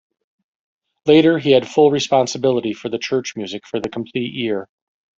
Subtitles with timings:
[1.05, 4.67] Later he had full responsibility for the church music for the complete year.